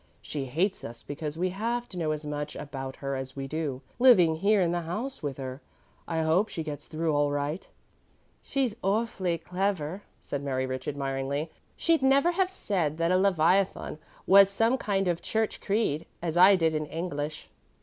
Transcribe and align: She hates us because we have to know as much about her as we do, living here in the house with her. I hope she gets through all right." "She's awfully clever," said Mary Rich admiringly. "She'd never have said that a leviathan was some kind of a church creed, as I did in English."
She 0.23 0.45
hates 0.45 0.83
us 0.83 1.03
because 1.03 1.37
we 1.37 1.49
have 1.49 1.87
to 1.89 1.97
know 1.99 2.09
as 2.09 2.25
much 2.25 2.55
about 2.55 2.95
her 3.05 3.15
as 3.15 3.35
we 3.35 3.45
do, 3.47 3.83
living 3.99 4.37
here 4.37 4.59
in 4.59 4.71
the 4.71 4.81
house 4.81 5.21
with 5.21 5.37
her. 5.37 5.61
I 6.07 6.23
hope 6.23 6.49
she 6.49 6.63
gets 6.63 6.87
through 6.87 7.13
all 7.15 7.29
right." 7.29 7.67
"She's 8.41 8.75
awfully 8.83 9.37
clever," 9.37 10.01
said 10.19 10.41
Mary 10.41 10.65
Rich 10.65 10.87
admiringly. 10.87 11.51
"She'd 11.75 12.01
never 12.01 12.31
have 12.31 12.49
said 12.49 12.97
that 12.97 13.11
a 13.11 13.17
leviathan 13.19 13.99
was 14.25 14.49
some 14.49 14.75
kind 14.75 15.07
of 15.07 15.19
a 15.19 15.21
church 15.21 15.61
creed, 15.61 16.07
as 16.19 16.35
I 16.35 16.55
did 16.55 16.73
in 16.73 16.87
English." 16.87 17.51